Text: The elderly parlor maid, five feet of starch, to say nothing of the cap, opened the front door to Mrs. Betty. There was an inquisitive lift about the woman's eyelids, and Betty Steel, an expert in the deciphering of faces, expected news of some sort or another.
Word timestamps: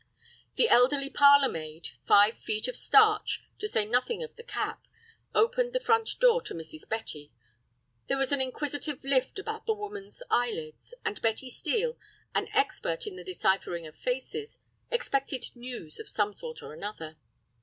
The 0.55 0.67
elderly 0.67 1.11
parlor 1.11 1.47
maid, 1.47 1.89
five 2.07 2.39
feet 2.39 2.67
of 2.67 2.75
starch, 2.75 3.43
to 3.59 3.67
say 3.67 3.85
nothing 3.85 4.23
of 4.23 4.35
the 4.35 4.41
cap, 4.43 4.87
opened 5.35 5.73
the 5.73 5.79
front 5.79 6.09
door 6.19 6.41
to 6.41 6.55
Mrs. 6.55 6.89
Betty. 6.89 7.31
There 8.07 8.17
was 8.17 8.31
an 8.31 8.41
inquisitive 8.41 9.03
lift 9.03 9.37
about 9.37 9.67
the 9.67 9.75
woman's 9.75 10.23
eyelids, 10.31 10.95
and 11.05 11.21
Betty 11.21 11.51
Steel, 11.51 11.99
an 12.33 12.47
expert 12.51 13.05
in 13.05 13.15
the 13.15 13.23
deciphering 13.23 13.85
of 13.85 13.95
faces, 13.95 14.57
expected 14.89 15.51
news 15.53 15.99
of 15.99 16.09
some 16.09 16.33
sort 16.33 16.63
or 16.63 16.73
another. 16.73 17.17